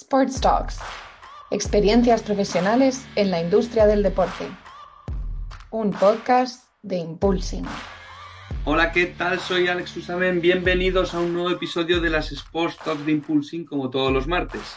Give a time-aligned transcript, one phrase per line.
[0.00, 0.78] Sports Talks.
[1.50, 4.46] Experiencias profesionales en la industria del deporte.
[5.72, 7.64] Un podcast de Impulsing.
[8.64, 9.40] Hola, ¿qué tal?
[9.40, 10.40] Soy Alex Usamen.
[10.40, 14.76] Bienvenidos a un nuevo episodio de las Sports Talks de Impulsing como todos los martes.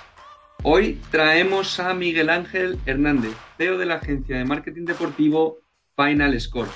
[0.64, 5.60] Hoy traemos a Miguel Ángel Hernández, CEO de la agencia de marketing deportivo
[5.96, 6.70] Final Score.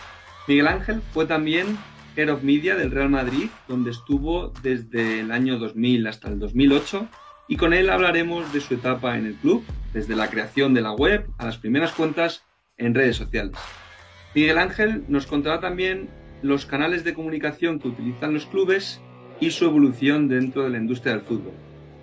[0.48, 1.80] Miguel Ángel fue también
[2.16, 7.10] Head of Media del Real Madrid, donde estuvo desde el año 2000 hasta el 2008,
[7.48, 9.64] y con él hablaremos de su etapa en el club,
[9.94, 12.44] desde la creación de la web a las primeras cuentas
[12.78, 13.56] en redes sociales.
[14.34, 16.10] Miguel Ángel nos contará también
[16.42, 19.02] los canales de comunicación que utilizan los clubes
[19.40, 21.54] y su evolución dentro de la industria del fútbol,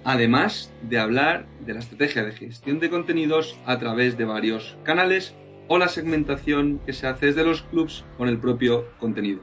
[0.05, 5.35] además de hablar de la estrategia de gestión de contenidos a través de varios canales
[5.69, 9.43] o la segmentación que se hace desde los clubes con el propio contenido.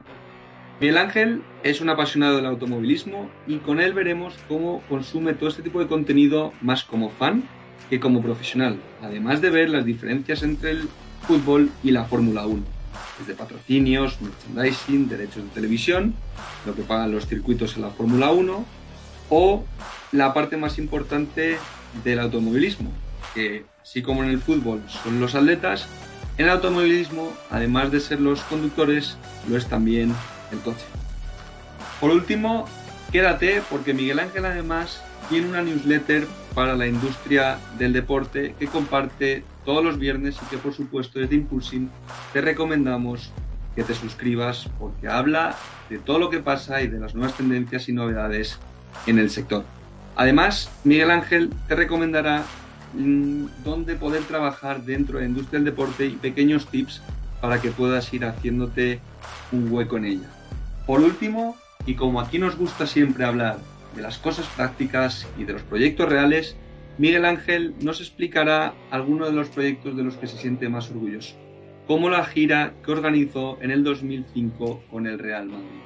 [0.79, 5.61] Miguel Ángel es un apasionado del automovilismo y con él veremos cómo consume todo este
[5.61, 7.44] tipo de contenido más como fan
[7.89, 10.88] que como profesional, además de ver las diferencias entre el
[11.23, 12.63] fútbol y la Fórmula 1,
[13.19, 16.13] desde patrocinios, merchandising, derechos de televisión,
[16.66, 18.66] lo que pagan los circuitos en la Fórmula 1
[19.31, 19.66] o
[20.13, 21.57] la parte más importante
[22.05, 22.89] del automovilismo,
[23.35, 25.89] que así como en el fútbol son los atletas,
[26.38, 29.17] en el automovilismo, además de ser los conductores,
[29.50, 30.13] lo es también
[30.58, 30.86] coche.
[32.02, 32.66] Por último,
[33.11, 39.44] quédate porque Miguel Ángel además tiene una newsletter para la industria del deporte que comparte
[39.66, 41.89] todos los viernes y que por supuesto desde Impulsing
[42.33, 43.31] te recomendamos
[43.75, 45.56] que te suscribas porque habla
[45.89, 48.58] de todo lo que pasa y de las nuevas tendencias y novedades
[49.06, 49.63] en el sector.
[50.16, 52.44] Además, Miguel Ángel te recomendará
[52.94, 57.02] mm, dónde poder trabajar dentro de la industria del deporte y pequeños tips
[57.39, 59.00] para que puedas ir haciéndote
[59.52, 60.38] un hueco en ella.
[60.89, 63.59] Por último, y como aquí nos gusta siempre hablar
[63.95, 66.55] de las cosas prácticas y de los proyectos reales,
[66.97, 71.35] Miguel Ángel nos explicará algunos de los proyectos de los que se siente más orgulloso,
[71.85, 75.79] como la gira que organizó en el 2005 con el Real Madrid.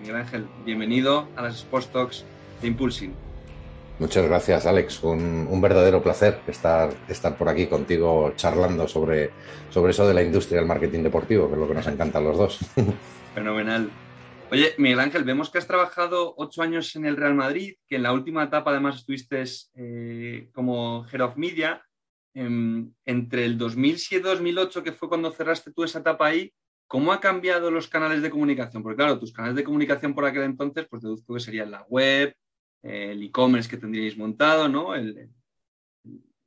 [0.00, 2.24] Miguel Ángel, bienvenido a las Sports Talks
[2.62, 3.12] de Impulsing.
[3.98, 5.02] Muchas gracias, Alex.
[5.02, 9.32] Un, verdadero placer estar, estar por aquí contigo charlando sobre,
[9.68, 12.22] sobre eso de la industria del marketing deportivo, que es lo que nos encanta a
[12.22, 12.58] los dos.
[13.34, 13.90] Fenomenal.
[14.48, 18.04] Oye, Miguel Ángel, vemos que has trabajado ocho años en el Real Madrid, que en
[18.04, 19.42] la última etapa además estuviste
[19.74, 21.84] eh, como Head of Media.
[22.32, 26.52] Em, entre el 2007 y 2008, que fue cuando cerraste tú esa etapa ahí,
[26.86, 28.82] ¿cómo ha cambiado los canales de comunicación?
[28.84, 32.32] Porque claro, tus canales de comunicación por aquel entonces, pues deduzco que serían la web,
[32.82, 34.94] el e-commerce que tendríais montado, ¿no?
[34.94, 35.28] El,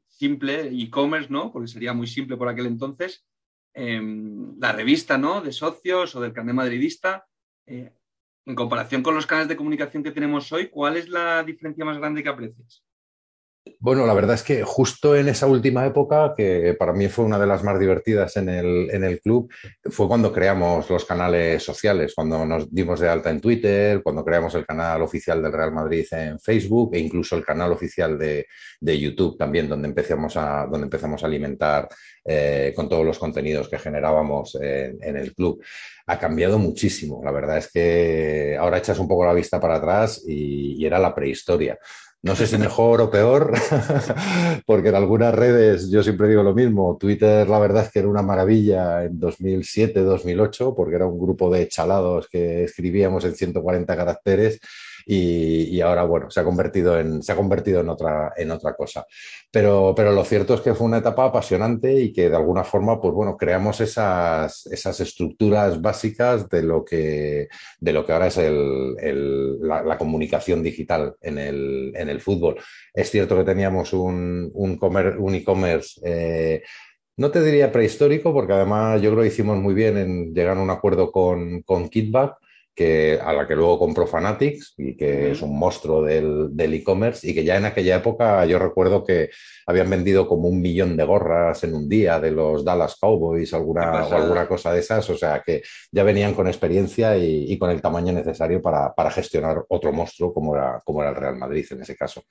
[0.08, 1.52] simple e-commerce, ¿no?
[1.52, 3.26] Porque sería muy simple por aquel entonces.
[3.74, 5.42] Em, la revista, ¿no?
[5.42, 7.26] De socios o del carnet madridista.
[7.70, 7.94] Eh,
[8.48, 12.00] en comparación con los canales de comunicación que tenemos hoy, ¿cuál es la diferencia más
[12.00, 12.84] grande que aprecias?
[13.80, 17.38] Bueno, la verdad es que justo en esa última época, que para mí fue una
[17.38, 19.52] de las más divertidas en el, club,
[19.90, 24.56] fue cuando creamos los canales sociales, cuando nos dimos de alta en Twitter, cuando creamos
[24.56, 28.46] el canal oficial del Real Madrid en Facebook e incluso el canal oficial de,
[28.82, 31.88] YouTube también, donde empezamos a, donde empezamos a alimentar
[32.26, 35.64] eh, con todos los contenidos que generábamos en, el club.
[36.08, 40.24] Ha cambiado muchísimo, la verdad es que ahora echas un poco la vista para atrás
[40.28, 41.78] y era la prehistoria.
[42.22, 43.54] No sé si mejor o peor,
[44.66, 46.98] porque en algunas redes yo siempre digo lo mismo.
[47.00, 51.50] Twitter, la verdad es que era una maravilla en 2007, 2008, porque era un grupo
[51.50, 54.60] de chalados que escribíamos en 140 caracteres
[55.12, 59.08] y, ahora, bueno, se ha convertido en, se ha convertido en, otra, en otra cosa.
[59.50, 63.02] Pero, pero lo cierto es que fue una etapa apasionante y que de alguna forma,
[63.02, 67.48] pues bueno, creamos esas, esas estructuras básicas de lo que,
[67.80, 72.58] de lo que ahora es el, la, comunicación digital en el, en el fútbol.
[72.94, 76.02] Es cierto que teníamos un, un e-commerce.
[76.04, 76.62] Eh,
[77.18, 80.62] no te diría prehistórico, porque además yo creo que hicimos muy bien en llegar a
[80.62, 82.38] un acuerdo con, con Kitback,
[82.80, 87.34] que, a la que luego compró Fanatics y que es un monstruo del e-commerce y
[87.34, 89.32] que ya en aquella época yo recuerdo que
[89.66, 94.06] habían vendido como un millón de gorras en un día de los Dallas Cowboys alguna,
[94.06, 95.62] o alguna cosa de esas, o sea que
[95.92, 100.80] ya venían con experiencia y, con el tamaño necesario para, gestionar otro monstruo como era,
[100.86, 102.24] como era el Real Madrid en ese caso.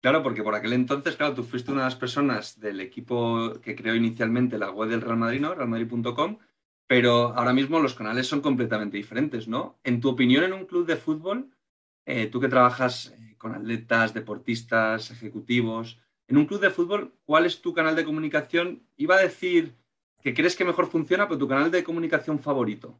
[0.00, 3.76] Claro, porque por aquel entonces, claro, tú fuiste una de las personas del equipo que
[3.76, 5.54] creó inicialmente la web del Real Madrid, ¿no?
[5.54, 6.38] realmadrid.com,
[6.88, 9.78] pero ahora mismo los canales son completamente diferentes, ¿no?
[9.84, 11.50] En tu opinión, en un club de fútbol,
[12.06, 17.44] eh, tú que trabajas eh, con atletas, deportistas, ejecutivos, en un club de fútbol, ¿cuál
[17.44, 18.82] es tu canal de comunicación?
[18.96, 19.76] Iba a decir
[20.22, 22.98] que crees que mejor funciona, pero tu canal de comunicación favorito.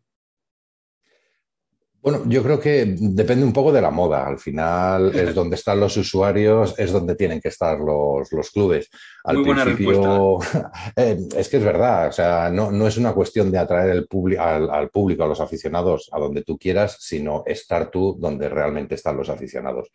[2.01, 4.27] Bueno, yo creo que depende un poco de la moda.
[4.27, 8.89] Al final es donde están los usuarios, es donde tienen que estar los, clubes.
[9.25, 10.39] Al Muy buena principio,
[10.97, 14.71] eh, es que es verdad, o sea, no, es una cuestión de atraer el al,
[14.71, 19.17] al, público, a los aficionados, a donde tú quieras, sino estar tú donde realmente están
[19.17, 19.91] los aficionados.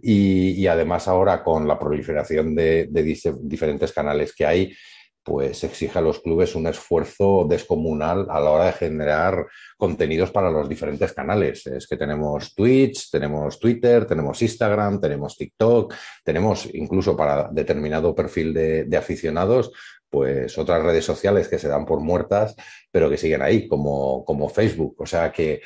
[0.00, 3.02] Y, además ahora con la proliferación de, de
[3.40, 4.72] diferentes canales que hay,
[5.26, 9.44] pues exige a los clubes un esfuerzo descomunal a la hora de generar
[9.76, 11.66] contenidos para los diferentes canales.
[11.66, 15.92] Es que tenemos Twitch, tenemos Twitter, tenemos Instagram, tenemos TikTok,
[16.22, 19.72] tenemos incluso para determinado perfil de, aficionados,
[20.08, 22.54] pues otras redes sociales que se dan por muertas,
[22.92, 24.94] pero que siguen ahí, como, como Facebook.
[25.00, 25.60] O sea que...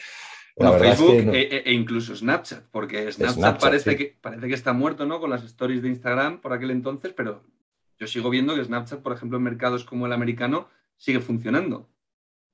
[0.56, 5.20] Facebook e, e, e, incluso Snapchat, porque Snapchat, parece, que, parece que está muerto, ¿no?
[5.20, 7.42] Con las stories de Instagram por aquel entonces, pero
[8.00, 11.88] yo sigo viendo que Snapchat, por ejemplo, en mercados como el americano, sigue funcionando.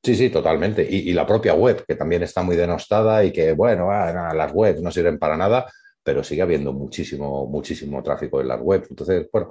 [0.03, 0.87] Sí, sí, totalmente.
[0.89, 4.83] Y, la propia web, que también está muy denostada y que, bueno, ah, las webs
[4.83, 5.67] no sirven para nada,
[6.03, 8.89] pero sigue habiendo muchísimo, muchísimo tráfico en las webs.
[8.91, 9.51] Entonces, bueno,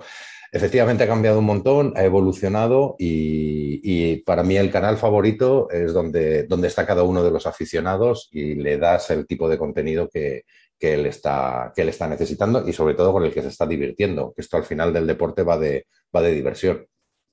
[0.51, 6.43] efectivamente ha cambiado un montón, ha evolucionado y, para mí el canal favorito es donde,
[6.43, 10.43] donde está cada uno de los aficionados y le das el tipo de contenido que,
[10.79, 13.65] que él, está, que él está necesitando y sobre todo con el que se está
[13.65, 16.85] divirtiendo, que esto al final del deporte va de, va de diversión.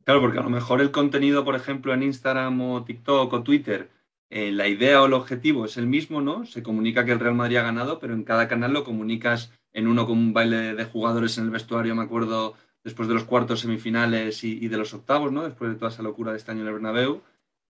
[0.05, 3.91] Claro, porque a lo mejor el contenido, por ejemplo, en Instagram o TikTok o Twitter,
[4.31, 6.47] eh, la idea o el objetivo es el mismo, ¿no?
[6.47, 9.87] Se comunica que el Real Madrid ha ganado, pero en cada canal lo comunicas en
[9.87, 13.61] uno con un baile de jugadores en el vestuario, me acuerdo, después de los cuartos
[13.61, 15.45] semifinales y, de los octavos, ¿no?
[15.45, 17.23] Después de toda esa locura de este año en el Bernabéu.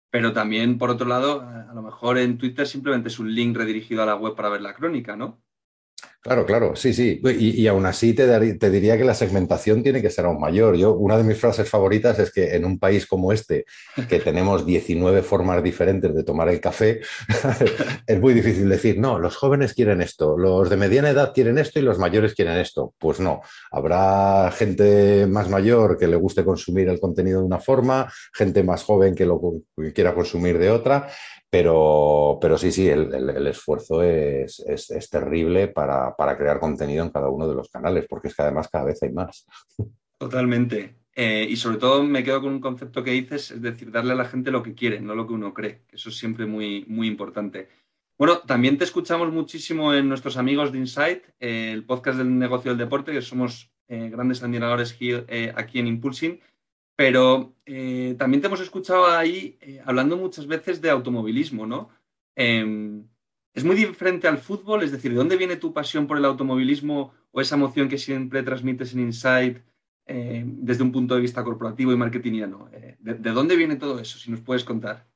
[0.09, 4.03] Pero también, por otro lado, a lo mejor en Twitter simplemente es un link redirigido
[4.03, 5.41] a la web para ver la crónica, ¿no?
[6.23, 7.19] Claro, claro, sí, sí.
[7.39, 10.75] Y, aún así te, te, diría que la segmentación tiene que ser aún mayor.
[10.75, 13.65] Yo, una de mis frases favoritas es que en un país como este,
[14.07, 17.01] que tenemos 19 formas diferentes de tomar el café,
[18.06, 21.79] es muy difícil decir, no, los jóvenes quieren esto, los de mediana edad quieren esto
[21.79, 22.94] y los mayores quieren esto.
[23.00, 23.41] Pues no,
[23.71, 28.83] habrá gente más mayor que le guste consumir el contenido de una forma, gente más
[28.83, 29.41] joven que lo
[29.95, 31.09] quiera consumir de otra,
[31.51, 34.63] pero, pero sí, sí, el, esfuerzo es,
[35.12, 38.86] terrible para, crear contenido en cada uno de los canales, porque es que además cada
[38.86, 39.45] vez hay más.
[40.18, 40.95] Totalmente.
[41.13, 44.15] Eh, y sobre todo me quedo con un concepto que dices, es decir, darle a
[44.15, 47.07] la gente lo que quiere, no lo que uno cree, eso es siempre muy, muy
[47.07, 47.68] importante.
[48.18, 52.71] Bueno, también te escuchamos muchísimo en nuestros amigos de Insight, eh, el podcast del negocio
[52.71, 54.97] del deporte, que somos eh, grandes admiradores
[55.54, 56.39] aquí en Impulsing
[57.01, 61.89] pero eh, también te hemos escuchado ahí eh, hablando muchas veces de automovilismo, ¿no?
[62.36, 63.07] Em,
[63.56, 67.12] es muy diferente al fútbol, es decir, ¿de dónde viene tu pasión por el automovilismo
[67.31, 69.57] o esa emoción que siempre transmites en Insight
[70.06, 72.69] eh, desde un punto de vista corporativo y marketingiano?
[73.00, 74.19] ¿de, dónde viene todo eso?
[74.19, 75.07] Si nos puedes contar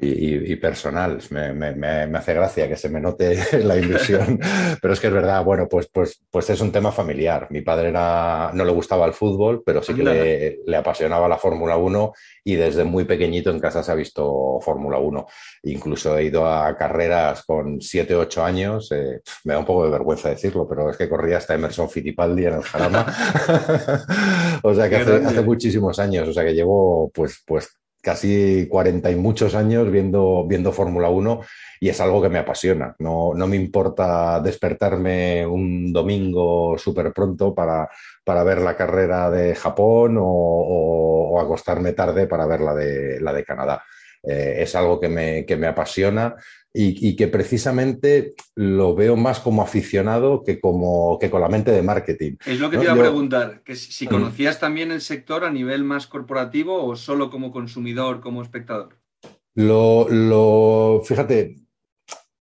[0.00, 1.18] y, personal.
[1.30, 4.38] Me, hace gracia que se me note la ilusión,
[4.82, 7.48] pero es que es verdad, bueno, pues, pues, pues es un tema familiar.
[7.50, 11.76] Mi padre era, no le gustaba el fútbol, pero sí que le, apasionaba la Fórmula
[11.76, 12.12] 1
[12.44, 15.26] y desde muy pequeñito en casa se ha visto Fórmula 1.
[15.64, 19.90] Incluso he ido a carreras con 7, 8 años, eh, me da un poco de
[19.90, 23.06] vergüenza decirlo, pero es que corría hasta Emerson Fittipaldi en el Jarama.
[24.62, 29.10] o sea que hace, hace, muchísimos años, o sea que llevo pues, pues casi 40
[29.10, 31.40] y muchos años viendo, viendo Fórmula 1
[31.80, 32.94] y es algo que me apasiona.
[32.98, 37.88] No, no me importa despertarme un domingo súper pronto para,
[38.22, 43.44] para, ver la carrera de Japón o, acostarme tarde para ver la de, la de
[43.44, 43.82] Canadá.
[44.26, 46.36] Eh, es algo que me, que me apasiona
[46.76, 51.82] y, que precisamente lo veo más como aficionado que, como, que con la mente de
[51.82, 52.36] marketing.
[52.44, 55.84] Es lo que te iba a preguntar, que si, conocías también el sector a nivel
[55.84, 58.98] más corporativo o solo como consumidor, como espectador.
[59.54, 61.54] Lo, lo fíjate,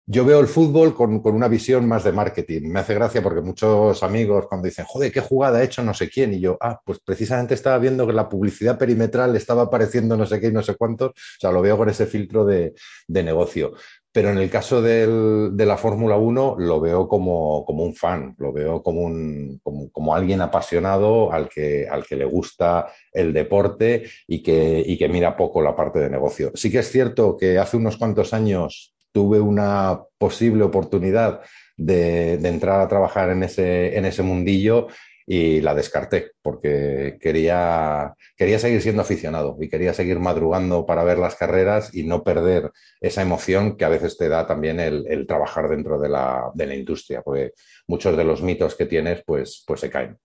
[0.06, 2.70] yo veo el fútbol con, una visión más de marketing.
[2.70, 6.10] Me hace gracia porque muchos amigos cuando dicen, joder, qué jugada ha hecho no sé
[6.10, 10.26] quién, y yo, ah, pues precisamente estaba viendo que la publicidad perimetral estaba apareciendo no
[10.26, 12.74] sé qué y no sé cuántos, o sea, lo veo con ese filtro de,
[13.08, 13.74] de negocio.
[14.14, 18.52] Pero en el caso de la Fórmula 1 lo veo como, como, un fan, lo
[18.52, 24.04] veo como, un, como, como, alguien apasionado al que, al que le gusta el deporte
[24.28, 26.52] y que, y que mira poco la parte de negocio.
[26.56, 31.42] Sí que es cierto que hace unos cuantos años tuve una posible oportunidad
[31.78, 34.88] de, entrar a trabajar en ese, en ese mundillo
[35.26, 41.18] y la descarté porque quería, quería seguir siendo aficionado y quería seguir madrugando para ver
[41.18, 45.70] las carreras y no perder esa emoción que a veces te da también el, trabajar
[45.70, 47.54] dentro de la, de la, industria, porque
[47.88, 50.18] muchos de los mitos que tienes pues, pues se caen.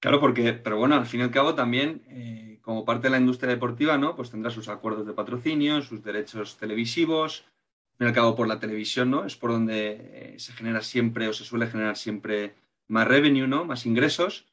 [0.00, 3.18] Claro, porque, pero bueno, al fin y al cabo también, eh, como parte de la
[3.18, 4.14] industria deportiva, ¿no?
[4.14, 7.46] Pues tendrá sus acuerdos de patrocinio, sus derechos televisivos,
[8.04, 9.24] al cabo por la televisión, ¿no?
[9.24, 12.54] Es por donde eh, se genera siempre o se suele generar siempre
[12.88, 13.64] más revenue, ¿no?
[13.64, 14.46] Más ingresos.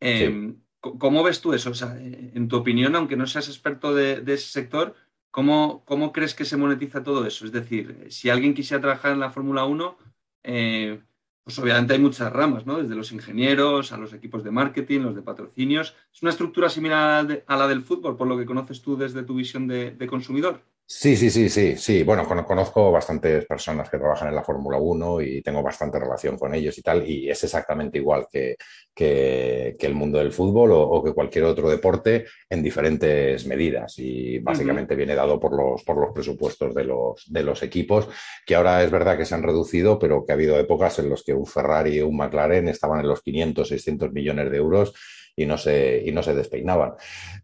[0.00, 1.70] Em, ¿Cómo ves tú eso?
[1.70, 4.94] O sea, eh, en tu opinión, aunque no seas experto de, ese sector,
[5.30, 7.46] ¿cómo, ¿cómo, crees que se monetiza todo eso?
[7.46, 9.96] Es decir, si alguien quisiera trabajar en la Fórmula 1,
[10.44, 11.00] eh,
[11.42, 12.78] pues obviamente hay muchas ramas, ¿no?
[12.78, 15.94] Desde los ingenieros a los equipos de marketing, los de patrocinios.
[16.12, 19.34] ¿Es una estructura similar a la del fútbol, por lo que conoces tú desde tu
[19.34, 20.62] visión de consumidor?
[20.86, 22.02] Sí, sí, sí, sí, sí.
[22.02, 26.54] Bueno, conozco bastantes personas que trabajan en la Fórmula 1 y tengo bastante relación con
[26.54, 28.56] ellos y tal, y es exactamente igual que,
[28.94, 34.94] que, el mundo del fútbol o, que cualquier otro deporte en diferentes medidas y básicamente
[34.94, 38.06] viene dado por los, por los presupuestos de los, de los equipos,
[38.46, 41.22] que ahora es verdad que se han reducido, pero que ha hado épocas en las
[41.22, 44.92] que un Ferrari y un McLaren estaban en los 500, 600 millones de euros
[45.36, 46.92] y no se, y no se despeinaban.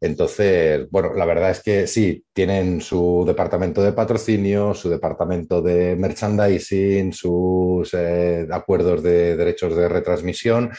[0.00, 5.96] Entonces, bueno, la verdad es que sí, tienen su departamento de patrocinio, su departamento de
[5.96, 10.70] merchandising, sus eh, acuerdos de derechos de retransmisión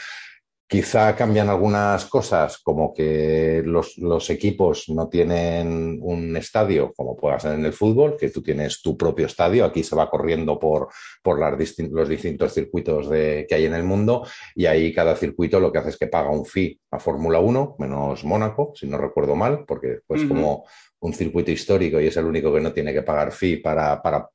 [0.72, 7.56] Quizá cambian algunas cosas, como que los, equipos no tienen un estadio, como pueda ser
[7.56, 9.66] en el fútbol, que tú tienes tu propio estadio.
[9.66, 10.88] Aquí se va corriendo por,
[11.22, 15.80] por los distintos circuitos que hay en el mundo y ahí cada circuito lo que
[15.80, 19.66] hace es que paga un fee a Fórmula 1, menos Mónaco, si no recuerdo mal,
[19.66, 20.64] porque pues como
[21.00, 24.26] un circuito histórico y es el único que no tiene que pagar fee para, para,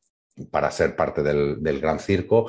[0.51, 2.47] para ser parte del, del gran circo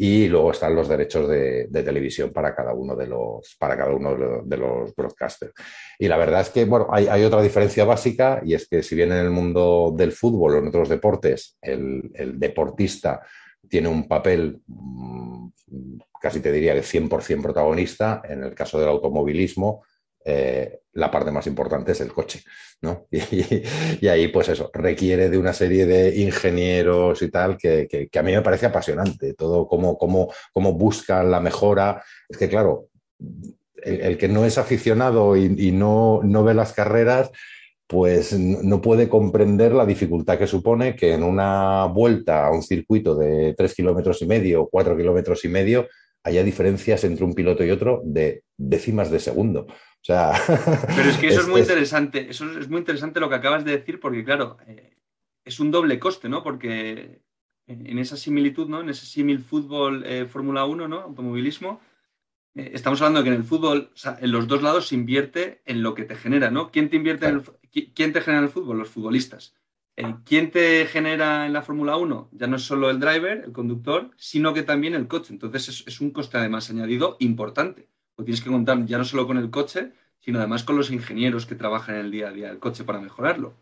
[0.00, 4.42] y luego están los derechos de, televisión para cada uno de los, para cada uno
[4.44, 5.52] de los, broadcasters.
[5.98, 9.10] Y la verdad es que, bueno, hay, otra diferencia básica y es que si bien
[9.10, 13.20] en el mundo del fútbol o en otros deportes el, deportista
[13.68, 15.48] tiene un papel mm,
[16.20, 19.82] casi te diría que 100% protagonista, en el caso del automovilismo
[20.30, 22.42] eh, la parte más importante es el coche,
[22.82, 23.06] ¿no?
[24.00, 28.32] Y, ahí, pues eso, requiere de una serie de ingenieros y tal que, a mí
[28.32, 32.04] me parece apasionante, todo cómo, cómo, cómo buscan la mejora.
[32.28, 32.88] Es que, claro,
[33.82, 37.30] el, que no es aficionado y, no, no ve las carreras,
[37.86, 43.14] pues no puede comprender la dificultad que supone que en una vuelta a un circuito
[43.14, 45.88] de tres kilómetros y medio o cuatro kilómetros y medio
[46.24, 49.66] haya diferencias entre un piloto y otro de décimas de segundo.
[49.68, 50.32] O sea,
[50.96, 53.78] Pero es que eso es, muy interesante, eso es muy interesante lo que acabas de
[53.78, 54.96] decir, porque claro, eh,
[55.44, 56.42] es un doble coste, ¿no?
[56.42, 57.22] Porque
[57.66, 58.80] en esa similitud, ¿no?
[58.80, 61.00] En ese símil fútbol eh, Fórmula 1, ¿no?
[61.00, 61.80] Automovilismo,
[62.54, 65.82] eh, estamos hablando de que en el fútbol, en los dos lados se invierte en
[65.82, 66.70] lo que te genera, ¿no?
[66.70, 68.78] ¿Quién te invierte en el, quién te genera en el fútbol?
[68.78, 69.54] Los futbolistas.
[70.24, 72.30] ¿Quién te genera en la Fórmula 1?
[72.32, 75.32] Ya no es solo el driver, el conductor, sino que también el coche.
[75.32, 77.88] Entonces es, es un coste además añadido importante
[78.24, 81.54] tienes que contar ya no solo con el coche, sino además con los ingenieros que
[81.54, 83.54] trabajan en el día a día del coche para mejorarlo.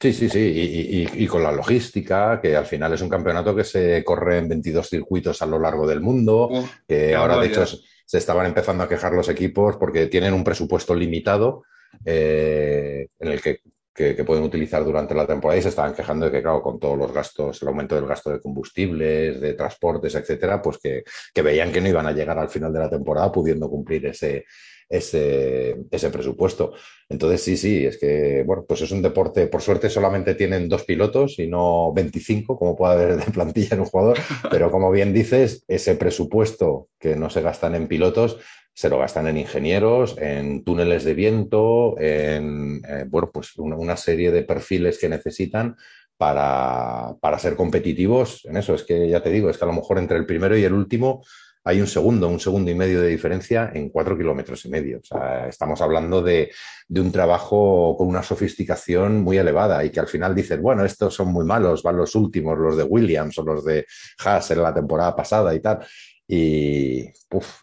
[0.00, 4.04] Sí, sí, sí, y, con la logística, que al final es un campeonato que se
[4.04, 6.50] corre en 22 circuitos a lo largo del mundo,
[6.86, 10.94] que ahora de hecho se estaban empezando a quejar los equipos porque tienen un presupuesto
[10.94, 11.62] limitado
[12.04, 13.60] eh, en el que
[13.94, 16.98] que, pueden utilizar durante la temporada y se estaban quejando de que, claro, con todos
[16.98, 21.80] los gastos, el aumento del gasto de combustibles, de transportes, etcétera, pues que, veían que
[21.80, 24.46] no iban a llegar al final de la temporada pudiendo cumplir ese,
[24.88, 26.72] ese, ese, presupuesto.
[27.08, 30.82] Entonces, sí, sí, es que, bueno, pues es un deporte, por suerte solamente tienen dos
[30.84, 34.18] pilotos y no 25, como puede haber de plantilla en un jugador,
[34.50, 38.38] pero como bien dices, ese presupuesto que no se gastan en pilotos
[38.74, 44.32] se lo gastan en ingenieros, en túneles de viento, en eh, bueno, pues una, serie
[44.32, 45.76] de perfiles que necesitan
[46.16, 48.74] para, ser competitivos en eso.
[48.74, 50.72] Es que ya te digo, es que a lo mejor entre el primero y el
[50.72, 51.24] último
[51.66, 54.98] hay un segundo, un segundo y medio de diferencia en cuatro kilómetros y medio.
[54.98, 56.50] O sea, estamos hablando de,
[56.88, 61.14] de, un trabajo con una sofisticación muy elevada y que al final dices, bueno, estos
[61.14, 63.86] son muy malos, van los últimos, los de Williams o los de
[64.22, 65.78] Haas en la temporada pasada y tal
[66.26, 67.04] y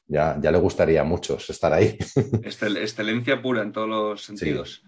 [0.08, 1.98] ya, ya le gustaría a muchos estar ahí.
[2.44, 4.84] excelencia pura en todos los sentidos.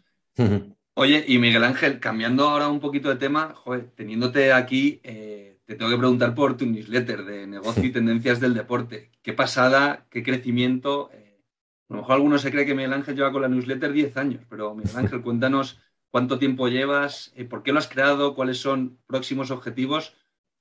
[0.96, 5.75] Oye, y Miguel Ángel, cambiando ahora un poquito de tema, joder, teniéndote aquí, eh, te
[5.75, 9.10] tengo que preguntar por tu newsletter de negocio y tendencias del deporte.
[9.24, 11.10] Qué pasada, qué crecimiento.
[11.13, 11.42] Eh,
[11.89, 14.46] a lo mejor alguno se cree que Miguel Ángel lleva con la newsletter 10 años,
[14.48, 15.80] pero Miguel Ángel, cuéntanos
[16.12, 20.15] cuánto tiempo llevas, eh, por qué lo has creado, cuáles son próximos objetivos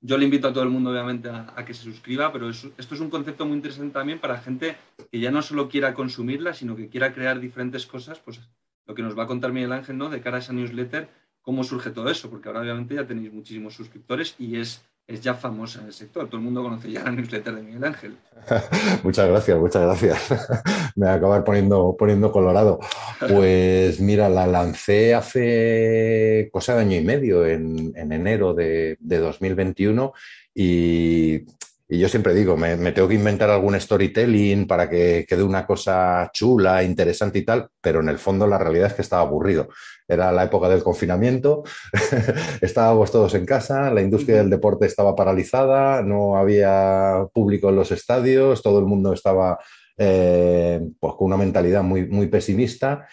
[0.05, 2.99] yo le invito a todo el mundo, obviamente, a, que se suscriba, pero esto es
[2.99, 4.75] un concepto muy interesante también para gente
[5.09, 8.41] que ya no solo quiera consumirla, sino que quiera crear diferentes cosas, pues
[8.85, 10.09] lo que nos va a contar Miguel Ángel, ¿no?
[10.09, 11.09] De cara a esa newsletter,
[11.41, 15.33] cómo surge todo eso, porque ahora obviamente ya tenéis muchísimos suscriptores y es es ya
[15.33, 16.27] famosa en el sector.
[16.27, 18.17] Todo el mundo conoce ya la newsletter de Miguel Ángel.
[19.03, 20.31] muchas gracias, muchas gracias.
[20.95, 22.79] Me voy a acabar poniendo, poniendo colorado.
[23.19, 30.13] Pues mira, la lancé hace cosa de año y medio, en, enero de, de 2021,
[30.55, 31.45] y
[31.93, 36.27] y yo siempre digo, me, tengo que inventar algún storytelling para que quede una cosa
[36.33, 39.69] chula, interesante y tal, pero en el fondo la realidad es que estaba aburrido.
[40.07, 41.61] Era la época del confinamiento,
[42.61, 47.91] estábamos todos en casa, la industria del deporte estaba paralizada, no había público en los
[47.91, 49.59] estadios, todo el mundo estaba
[49.95, 53.05] eh, pues, con una mentalidad muy, muy pesimista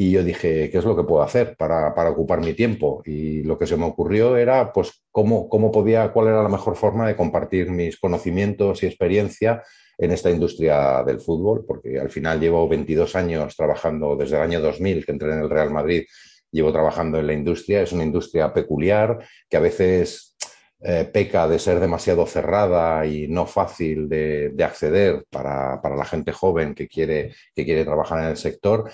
[0.00, 3.02] y yo dije, ¿qué es lo que puedo hacer para, ocupar mi tiempo?
[3.04, 6.76] Y lo que se me ocurrió era, pues, cómo, cómo podía, cuál era la mejor
[6.76, 9.60] forma de compartir mis conocimientos y experiencia
[9.98, 14.60] en esta industria del fútbol, porque al final llevo 22 años trabajando desde el año
[14.60, 16.04] 2000 que entré en el Real Madrid,
[16.52, 19.18] llevo trabajando en la industria, es una industria peculiar
[19.50, 20.36] que a veces
[20.80, 26.30] eh, peca de ser demasiado cerrada y no fácil de, acceder para, para, la gente
[26.30, 28.88] joven que quiere, que quiere trabajar en el sector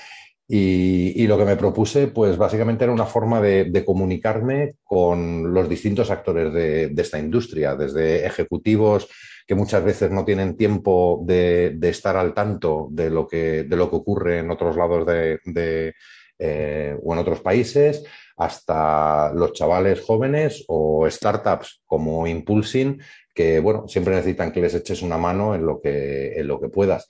[0.46, 6.10] y, lo que me propuse, pues básicamente era una forma de, comunicarme con los distintos
[6.10, 9.08] actores de, esta industria, desde ejecutivos
[9.46, 14.50] que muchas veces no tienen tiempo de, estar al tanto de lo, que, ocurre en
[14.50, 15.94] otros lados de,
[16.38, 18.04] eh, o en otros países,
[18.36, 23.00] hasta los chavales jóvenes o startups como Impulsing,
[23.34, 26.68] que bueno, siempre necesitan que les eches una mano en lo que, en lo que
[26.68, 27.08] puedas.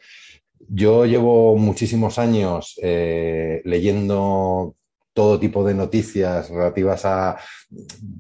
[0.69, 4.77] Yo llevo muchísimos años eh, leyendo
[5.15, 7.39] todo tipo de noticias relativas a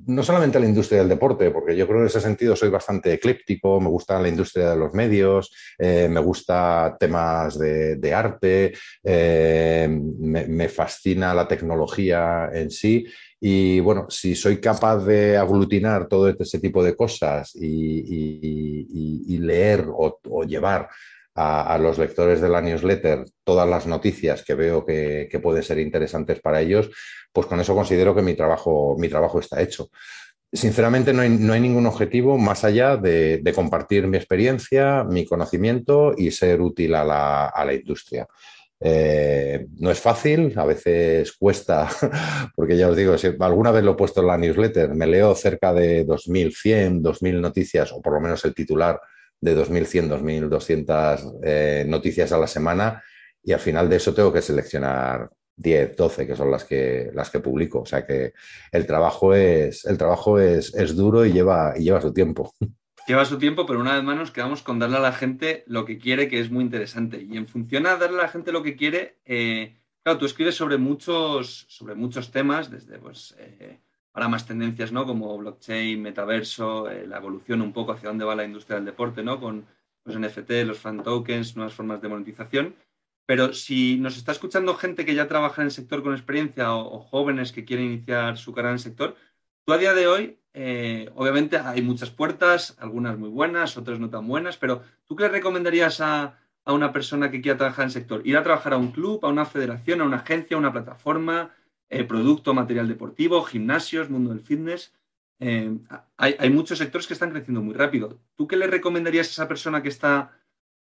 [0.07, 2.71] no solamente a la industria del deporte, porque yo creo que en ese sentido soy
[2.71, 8.73] bastante eclíptico, me gusta la industria de los medios, eh, me gusta temas de, arte,
[9.03, 13.05] eh, me, fascina la tecnología en sí.
[13.41, 20.45] Y bueno, si soy capaz de aglutinar todo ese tipo de cosas y, leer o
[20.45, 20.89] llevar
[21.35, 26.41] a, los lectores de la newsletter todas las noticias que veo que, pueden ser interesantes
[26.41, 26.91] para ellos,
[27.33, 29.91] pues con eso considero que mi trabajo, mi trabajo está hecho.
[30.53, 36.61] Sinceramente, no hay, ningún objetivo más allá de, compartir mi experiencia, mi conocimiento y ser
[36.61, 38.29] útil a la, industria.
[38.79, 41.89] Eh, no es fácil, a veces cuesta,
[42.55, 45.35] porque ya os digo, si alguna vez lo he puesto en la newsletter, me leo
[45.35, 49.01] cerca de 2.100, 2.000 noticias, o por lo menos el titular
[49.45, 53.03] de 2.100, 2.200 eh, noticias a la semana
[53.43, 57.29] y al final de eso tengo que seleccionar 10, 12, que son las que, las
[57.29, 57.83] que publico.
[57.83, 58.33] O sea que
[58.73, 62.55] el trabajo es, el trabajo es, duro y lleva, y lleva su tiempo.
[63.07, 65.85] Lleva su tiempo, pero una vez más nos quedamos con darle a la gente lo
[65.85, 67.21] que quiere, que es muy interesante.
[67.21, 70.55] Y en función a darle a la gente lo que quiere, eh, claro, tú escribes
[70.55, 73.81] sobre muchos, sobre muchos temas, desde pues, eh,
[74.15, 75.07] ahora más tendencias, ¿no?
[75.07, 79.23] Como blockchain, metaverso, eh, la evolución un poco hacia dónde va la industria del deporte,
[79.23, 79.41] ¿no?
[79.41, 79.67] Con
[80.05, 82.77] los NFT, los fan tokens, nuevas formas de monetización.
[83.27, 87.01] Pero si nos está escuchando gente que ya trabaja en el sector con experiencia o,
[87.01, 89.17] jóvenes que quieren iniciar su carrera en el sector,
[89.65, 94.11] tú a día de hoy, eh, obviamente hay muchas puertas, algunas muy buenas, otras no
[94.11, 97.89] tan buenas, pero ¿tú qué le recomendarías a, a una persona que quiera trabajar en
[97.89, 98.23] el sector?
[98.27, 101.51] ¿Ir a trabajar a un club, a una federación, a una agencia, a una plataforma?
[101.91, 104.93] Eh, producto, material deportivo, gimnasios, mundo del fitness.
[105.39, 105.77] Eh,
[106.17, 108.21] hay, muchos sectores que están creciendo muy rápido.
[108.35, 110.33] ¿Tú qué le recomendarías a esa persona que está,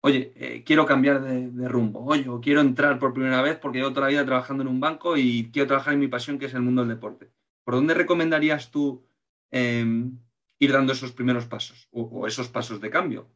[0.01, 3.91] oye, eh, quiero cambiar de, rumbo, oye, o quiero entrar por primera vez porque llevo
[3.91, 6.55] toda la vida trabajando en un banco y quiero trabajar en mi pasión, que es
[6.55, 7.31] el mundo del deporte?
[7.65, 9.05] ¿Por dónde recomendarías tú
[9.51, 10.19] em,
[10.59, 13.29] ir dando esos primeros pasos o, esos pasos de cambio?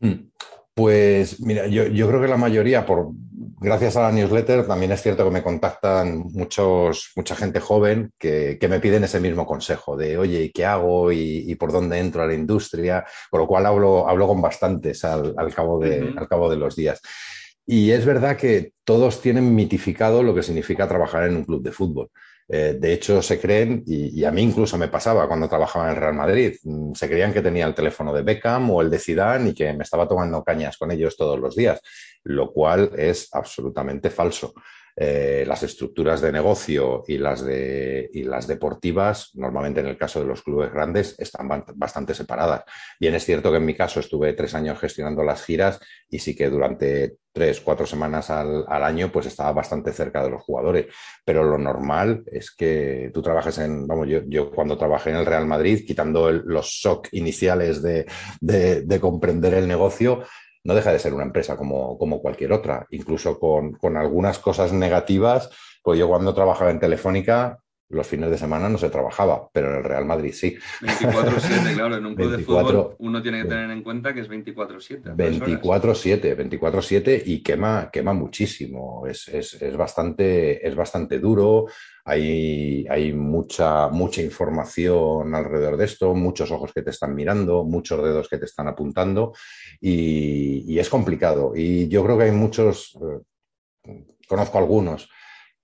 [0.00, 0.30] Hmm.
[0.74, 3.10] Pues mira, yo, creo que la mayoría, por,
[3.60, 8.58] gracias a la newsletter, también es cierto que me contactan muchos, mucha gente joven que,
[8.68, 12.34] me piden ese mismo consejo de, oye, ¿qué hago y, por dónde entro a la
[12.34, 13.04] industria?
[13.30, 17.00] Con lo cual hablo, hablo con bastantes al, cabo de, al cabo de los días.
[17.66, 21.72] Y es verdad que todos tienen mitificado lo que significa trabajar en un club de
[21.72, 22.10] fútbol.
[22.50, 26.00] Eh, de hecho, se creen, y, a mí incluso me pasaba cuando trabajaba en el
[26.00, 29.50] Real Madrid, mm, se creían que tenía el teléfono de Beckham o el de Zidane
[29.50, 31.80] y que me estaba tomando cañas con ellos todos los días,
[32.24, 34.54] lo cual es absolutamente falso.
[35.00, 40.18] Eh, las estructuras de negocio y las, de, y las deportivas, normalmente en el caso
[40.18, 42.64] de los clubes grandes, están bastante separadas.
[42.98, 45.78] Bien, es cierto que en mi caso estuve tres años gestionando las giras
[46.10, 50.42] y sí que durante tres, cuatro semanas al, año, pues estaba bastante cerca de los
[50.42, 50.86] jugadores.
[51.24, 55.26] Pero lo normal es que tú trabajes en, vamos, yo, yo cuando trabajé en el
[55.26, 58.04] Real Madrid, quitando los shock iniciales de,
[58.40, 60.24] de comprender el negocio,
[60.68, 65.48] no deja de ser una empresa como, cualquier otra, incluso con, algunas cosas negativas.
[65.82, 69.78] Pues yo cuando trabajaba en Telefónica, los fines de semana no se trabajaba, pero en
[69.78, 70.58] el Real Madrid sí.
[70.82, 74.28] 24-7, claro, en un club de fútbol uno tiene que tener en cuenta que es
[74.28, 75.16] 24-7.
[75.16, 81.64] 24-7, 24-7 y quema, quema muchísimo, es, bastante, es bastante duro,
[82.08, 88.28] hay, mucha, mucha información alrededor de esto, muchos ojos que te están mirando, muchos dedos
[88.28, 89.34] que te están apuntando
[89.80, 91.52] y, es complicado.
[91.54, 92.96] Y yo creo que hay muchos,
[93.84, 95.10] eh, conozco algunos,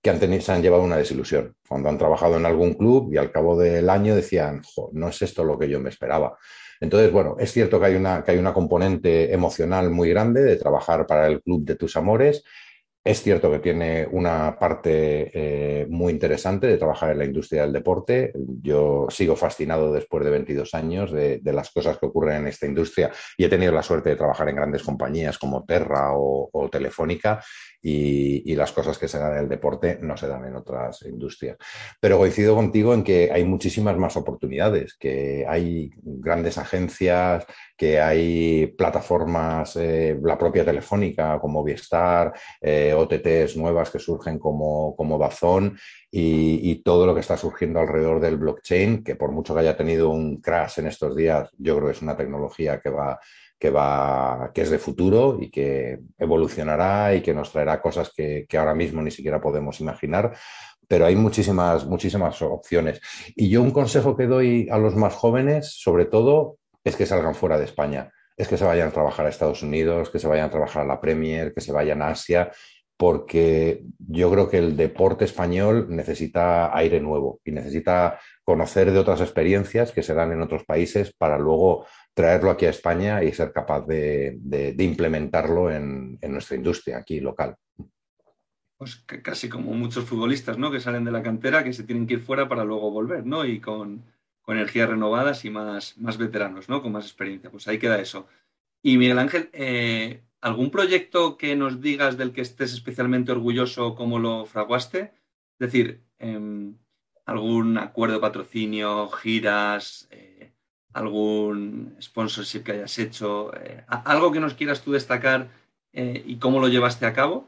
[0.01, 1.55] que han tenido, se han llevado una desilusión.
[1.67, 5.43] Cuando han trabajado en algún club y al cabo del año decían, no es esto
[5.43, 6.37] lo que yo me esperaba.
[6.79, 10.57] Entonces, bueno, es cierto que hay, una, que hay una componente emocional muy grande de
[10.57, 12.43] trabajar para el club de tus amores
[13.05, 17.71] es cierto que tiene una parte eh, muy interesante de trabajar en la industria del
[17.71, 18.33] deporte.
[18.63, 23.11] Yo sigo fascinado después de 22 años de, las cosas que ocurren en esta industria
[23.37, 27.43] y he tenido la suerte de trabajar en grandes compañías como Terra o, Telefónica
[27.79, 31.57] y, las cosas que se dan en el deporte no se dan en otras industrias.
[31.99, 37.45] Pero coincido contigo en que hay muchísimas más oportunidades, que hay grandes agencias,
[37.77, 44.95] que hay plataformas, eh, la propia Telefónica como Viestar, eh, OTTs nuevas que surgen como,
[44.95, 45.77] como Bazón
[46.11, 50.09] y, todo lo que está surgiendo alrededor del blockchain, que por mucho que haya tenido
[50.09, 53.19] un crash en estos días, yo creo que es una tecnología que va
[53.57, 58.45] que va, que es de futuro y que evolucionará y que nos traerá cosas que,
[58.47, 60.33] que ahora mismo ni siquiera podemos imaginar
[60.87, 63.01] pero hay muchísimas, muchísimas opciones.
[63.35, 67.35] Y yo un consejo que doy a los más jóvenes, sobre todo, es que salgan
[67.35, 70.45] fuera de España, es que se vayan a trabajar a Estados Unidos, que se vayan
[70.45, 72.51] a trabajar a la Premier, que se vayan a Asia,
[72.97, 79.19] porque yo creo que el deporte español necesita aire nuevo y necesita conocer de otras
[79.19, 83.51] experiencias que se dan en otros países para luego traerlo aquí a España y ser
[83.51, 87.55] capaz de, implementarlo en, nuestra industria aquí local.
[88.77, 90.71] Pues casi como muchos futbolistas, ¿no?
[90.71, 93.45] Que salen de la cantera, que se tienen que ir fuera para luego volver, ¿no?
[93.45, 94.03] Y con,
[94.45, 96.81] con energías renovadas y más, más veteranos, ¿no?
[96.81, 97.49] Con más experiencia.
[97.49, 98.27] Pues ahí queda eso.
[98.83, 104.19] Y Miguel Ángel, eh, ¿algún proyecto que nos digas del que estés especialmente orgulloso cómo
[104.19, 105.13] lo fraguaste?
[105.53, 106.77] Es decir, em,
[107.25, 110.51] algún acuerdo de patrocinio, giras, eh,
[110.93, 115.49] algún sponsorship que hayas hecho, eh, algo que nos quieras tú destacar
[115.97, 117.47] y cómo lo llevaste a cabo.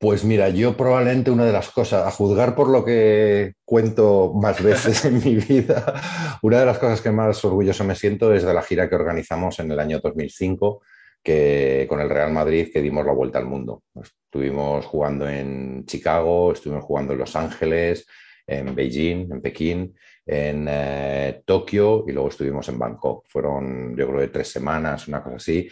[0.00, 4.62] Pues mira, yo probablemente una de las cosas, a juzgar por lo que cuento más
[4.62, 5.92] veces en mi vida,
[6.42, 9.58] una de las cosas que más orgulloso me siento es de la gira que organizamos
[9.58, 10.82] en el año 2005,
[11.20, 13.82] que con el Real Madrid que dimos la vuelta al mundo.
[14.00, 18.06] Estuvimos jugando en Chicago, estuvimos jugando en Los Ángeles,
[18.46, 23.24] en Beijing, en Pekín, en eh, Tokio y luego estuvimos en Bangkok.
[23.26, 25.68] Fueron, yo creo, de tres semanas, una cosa así.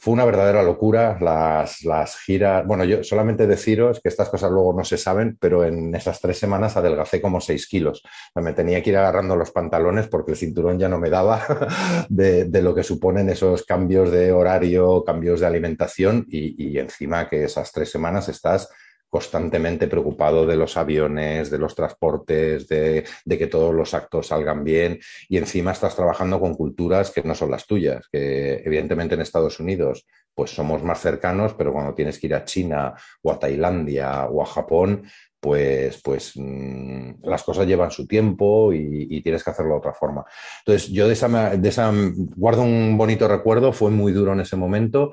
[0.00, 2.64] Fue una verdadera locura las, las, giras.
[2.64, 6.38] Bueno, yo solamente deciros que estas cosas luego no se saben, pero en esas tres
[6.38, 8.02] semanas adelgacé como seis kilos.
[8.36, 11.42] me tenía que ir agarrando los pantalones porque el cinturón ya no me daba
[12.08, 17.28] de, de lo que suponen esos cambios de horario, cambios de alimentación y, y encima
[17.28, 18.68] que esas tres semanas estás
[19.08, 24.98] constantemente preocupado de los aviones, de los transportes, de, que todos los actos salgan bien
[25.28, 29.60] y encima estás trabajando con culturas que no son las tuyas, que evidentemente en Estados
[29.60, 34.26] Unidos pues somos más cercanos, pero cuando tienes que ir a China o a Tailandia
[34.26, 35.02] o a Japón,
[35.40, 40.24] pues, pues mm, las cosas llevan su tiempo y, tienes que hacerlo de otra forma.
[40.60, 41.92] Entonces, yo de esa, de esa
[42.36, 45.12] guardo un bonito recuerdo, fue muy duro en ese momento,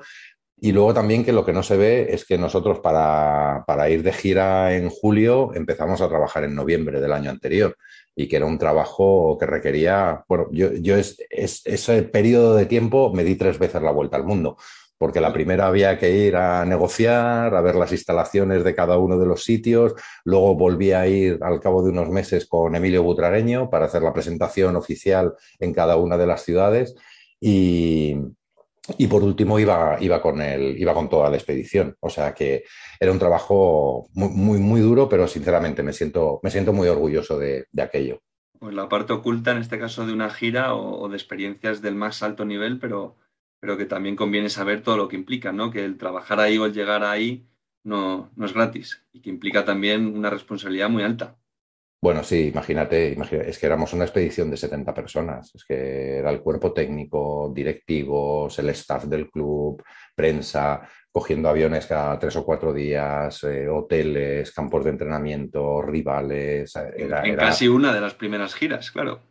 [0.58, 4.12] y luego también que lo que no se ve es que nosotros para, ir de
[4.12, 7.76] gira en julio empezamos a trabajar en noviembre del año anterior
[8.14, 13.12] y que era un trabajo que requería, bueno, yo, yo es, ese periodo de tiempo
[13.12, 14.56] me di tres veces la vuelta al mundo,
[14.96, 19.18] porque la primera había que ir a negociar, a ver las instalaciones de cada uno
[19.18, 19.92] de los sitios,
[20.24, 24.14] luego volví a ir al cabo de unos meses con Emilio Butrareño para hacer la
[24.14, 26.94] presentación oficial en cada una de las ciudades
[27.38, 28.16] y,
[28.98, 31.96] y por último iba, iba, con el, iba con toda la expedición.
[32.00, 32.64] O sea que
[33.00, 37.66] era un trabajo muy, muy, duro, pero sinceramente me siento, me siento muy orgulloso de,
[37.78, 38.20] aquello.
[38.58, 42.22] Pues la parte oculta, en este caso, de una gira o, de experiencias del más
[42.22, 43.16] alto nivel, pero,
[43.60, 45.70] pero que también conviene saber todo lo que implica, ¿no?
[45.70, 47.46] Que el trabajar ahí o el llegar ahí
[47.84, 51.36] no, no es gratis y que implica también una responsabilidad muy alta.
[52.00, 53.16] Bueno, sí, imagínate,
[53.48, 58.58] es que éramos una expedición de 70 personas, es que era el cuerpo técnico, directivos,
[58.58, 59.82] el staff del club,
[60.14, 66.76] prensa, cogiendo aviones cada tres o cuatro días, eh, hoteles, campos de entrenamiento, rivales.
[66.76, 69.22] Eh, era, en casi una de las primeras giras, claro.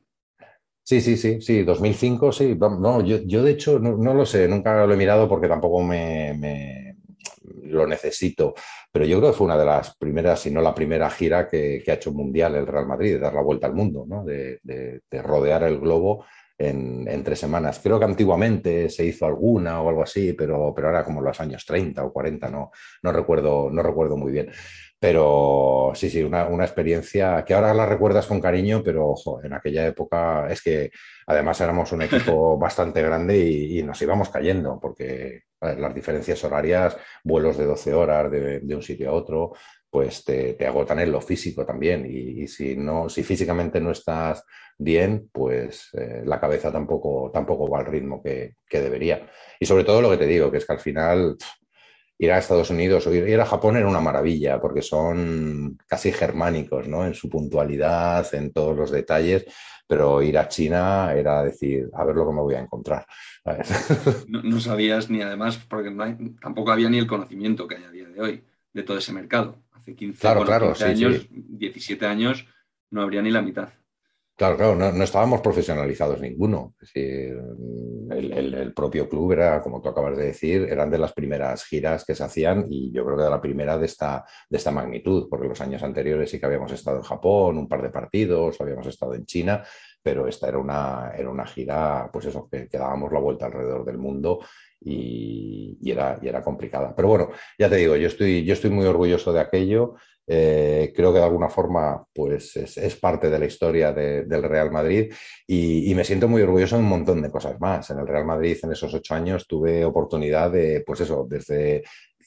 [0.84, 2.58] Sí, sí, sí, sí, 2005, sí.
[2.60, 6.85] No, yo, yo de hecho no, lo sé, nunca lo he mirado porque tampoco me
[7.66, 8.54] lo necesito.
[8.92, 11.84] Pero yo creo que fue una de las primeras, si no la primera gira que,
[11.88, 14.24] ha hecho mundial el Real Madrid, de dar la vuelta al mundo, ¿no?
[14.24, 14.60] de,
[15.24, 16.26] rodear el globo
[16.58, 17.80] en, tres semanas.
[17.82, 21.66] Creo que antiguamente se hizo alguna o algo así, pero, pero ahora como los años
[21.66, 22.72] 30 o 40, no,
[23.04, 24.50] no, recuerdo, no recuerdo muy bien.
[25.00, 29.86] Pero sí, sí, una, experiencia que ahora la recuerdas con cariño, pero ojo, en aquella
[29.86, 30.92] época es que
[31.28, 37.58] además éramos un equipo bastante grande y, nos íbamos cayendo, porque las diferencias horarias, vuelos
[37.58, 39.54] de 12 horas de, un sitio a otro,
[39.90, 42.06] pues te, agotan en lo físico también.
[42.10, 44.44] Y, si no, si físicamente no estás
[44.78, 49.30] bien, pues eh, la cabeza tampoco, tampoco va al ritmo que, que, debería.
[49.60, 51.38] Y sobre todo lo que te digo, que es que al final
[52.18, 56.88] ir a Estados Unidos o ir a Japón era una maravilla, porque son casi germánicos,
[56.88, 57.06] ¿no?
[57.06, 59.46] En su puntualidad, en todos los detalles,
[59.88, 63.06] pero ir a China era decir, a ver lo que me voy a encontrar.
[64.28, 65.96] No, sabías ni además, porque
[66.42, 69.64] tampoco había ni el conocimiento que hay a día de hoy de todo ese mercado.
[69.72, 72.48] Hace 15, claro, años, 17 años,
[72.90, 73.70] no habría ni la mitad.
[74.38, 76.76] Claro, claro, no, estábamos profesionalizados ninguno.
[76.94, 82.16] el, propio club era, como tú acabas de decir, eran de las primeras giras que
[82.16, 85.48] se hacían y yo creo que de la primera de esta, de esta magnitud, porque
[85.48, 89.14] los años anteriores sí que habíamos estado en Japón, un par de partidos, habíamos estado
[89.14, 89.64] en China,
[90.04, 93.98] pero esta era una, era una gira, pues eso, que, dábamos la vuelta alrededor del
[93.98, 94.40] mundo
[94.82, 96.94] y, era, y era complicada.
[96.94, 99.96] Pero bueno, ya te digo, yo estoy, yo estoy muy orgulloso de aquello.
[100.28, 105.14] Eh, creo que de alguna forma pues es, parte de la historia del Real Madrid
[105.46, 107.90] y, me siento muy orgulloso de un montón de cosas más.
[107.92, 111.84] En el Real Madrid en esos ocho años tuve oportunidad de, pues eso, desde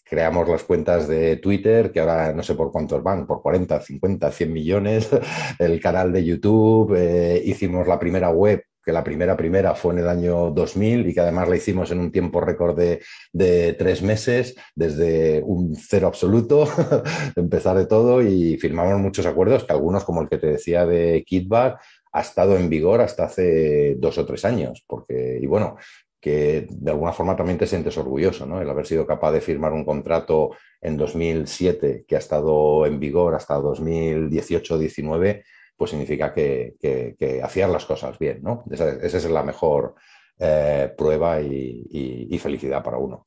[0.09, 4.31] creamos las cuentas de Twitter, que ahora no sé por cuántos van, por 40, 50,
[4.31, 5.11] 100 millones,
[5.59, 9.99] el canal de YouTube, eh, hicimos la primera web que la primera primera fue en
[9.99, 14.57] el año 2000 y que además la hicimos en un tiempo récord de, tres meses,
[14.75, 16.67] desde un cero absoluto,
[17.37, 21.23] empezar de todo y firmamos muchos acuerdos, que algunos, como el que te decía de
[21.27, 21.79] Kitback,
[22.13, 25.77] ha estado en vigor hasta hace dos o tres años, porque, y bueno,
[26.19, 28.59] que de alguna forma también te sientes orgulloso, ¿no?
[28.59, 33.35] El haber sido capaz de firmar un contrato en 2007 que ha estado en vigor
[33.35, 35.43] hasta 2018-19
[35.79, 38.65] pues significa que, hacían las cosas bien, ¿no?
[38.71, 39.95] Esa, es la mejor
[40.39, 43.25] eh, prueba y, felicidad para uno.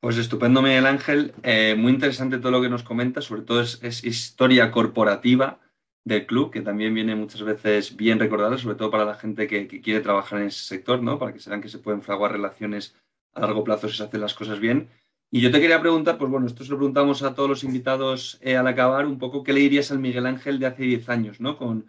[0.00, 1.34] Pues estupendo, Miguel Ángel.
[1.42, 5.60] Eh, muy interesante todo lo que nos comenta, sobre todo es, historia corporativa
[6.04, 9.66] del club, que también viene muchas veces bien recordada, sobre todo para la gente que,
[9.66, 11.18] quiere trabajar en ese sector, ¿no?
[11.18, 12.96] Para que sepan que se pueden fraguar relaciones
[13.34, 14.88] a largo plazo si se hacen las cosas bien.
[15.30, 18.38] Y yo te quería preguntar, pues bueno, esto se lo preguntamos a todos los invitados
[18.40, 21.40] eh, al acabar, un poco, ¿qué le dirías al Miguel Ángel de hace 10 años,
[21.40, 21.56] ¿no?
[21.56, 21.86] Con,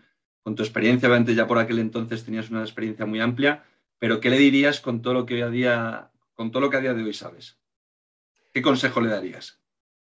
[0.56, 3.66] tu experiencia, obviamente ya por aquel entonces tenías una experiencia muy amplia,
[4.00, 6.80] pero ¿qué le dirías con todo lo que a día, con todo lo que a
[6.80, 7.60] día de hoy sabes?
[8.52, 9.60] ¿Qué consejo le darías?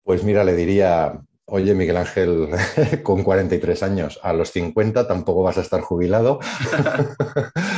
[0.03, 2.49] Pues mira, le diría, oye Miguel Ángel,
[3.03, 6.41] con 43 años, a los 50 tampoco vas a estar jubilado.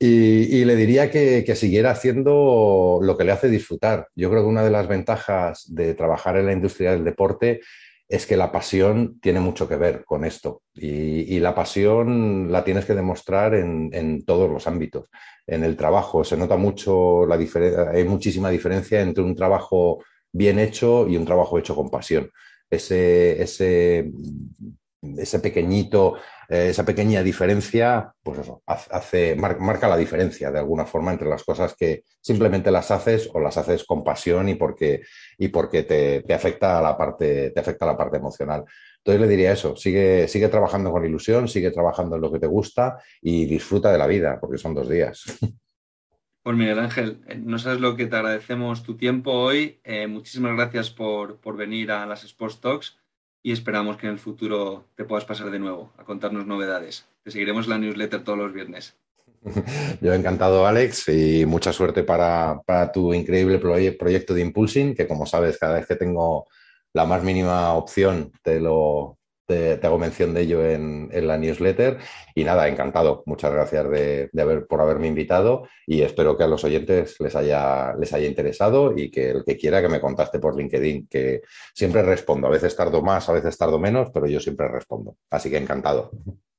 [0.00, 4.08] Y, le diría que, siguiera haciendo lo que le hace disfrutar.
[4.14, 7.60] Yo creo que una de las ventajas de trabajar en la industria del deporte
[8.08, 10.62] es que la pasión tiene mucho que ver con esto.
[10.74, 15.06] Y, la pasión la tienes que demostrar en, todos los ámbitos.
[15.46, 20.58] En el trabajo se nota mucho la diferencia, hay muchísima diferencia entre un trabajo bien
[20.60, 22.30] hecho y un trabajo hecho con pasión.
[22.70, 24.12] Ese, ese,
[25.16, 26.14] ese pequeñito
[26.48, 31.44] eh, esa pequeña diferencia, pues eso, hace, marca la diferencia de alguna forma entre las
[31.44, 35.02] cosas que simplemente las haces o las haces con pasión y porque,
[35.36, 38.64] y porque te, afecta a la parte, te afecta la parte emocional.
[38.96, 42.46] Entonces le diría eso, sigue, sigue trabajando con ilusión, sigue trabajando en lo que te
[42.46, 45.24] gusta y disfruta de la vida, porque son dos días.
[46.40, 49.80] Pues Miguel Ángel, eh, no sabes lo que te agradecemos tu tiempo hoy.
[49.84, 52.97] Eh, muchísimas gracias por, por venir a las Sports Talks
[53.42, 57.06] y esperamos que en el futuro te puedas pasar de nuevo a contarnos novedades.
[57.22, 58.96] Te seguiremos la newsletter todos los viernes.
[60.00, 62.60] Yo encantado, Alex, y mucha suerte para,
[62.92, 66.46] tu increíble proyecto de Impulsing, que como sabes, cada vez que tengo
[66.92, 69.17] la más mínima opción te lo,
[69.48, 71.98] te, hago mención de ello en, la newsletter.
[72.34, 73.22] Y nada, encantado.
[73.26, 77.94] Muchas gracias de, haber, por haberme invitado y espero que a los oyentes les haya,
[77.98, 81.42] les haya interesado y que el que quiera que me contacte por LinkedIn, que
[81.74, 82.46] siempre respondo.
[82.46, 85.16] A veces tardo más, a veces tardo menos, pero yo siempre respondo.
[85.30, 86.10] Así que encantado.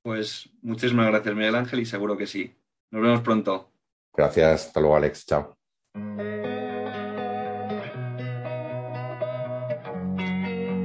[0.02, 2.54] Pues muchísimas gracias, Miguel Ángel, y seguro que sí.
[2.92, 3.72] Nos vemos pronto.
[4.14, 4.68] Gracias.
[4.68, 5.26] Hasta luego, Alex.
[5.26, 5.56] Chao.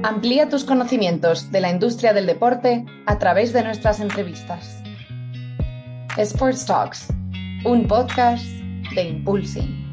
[0.05, 4.83] Amplía tus conocimientos de la industria del deporte a través de nuestras entrevistas.
[6.15, 7.07] Sports Talks,
[7.65, 8.45] un podcast
[8.93, 9.84] de Impulsing.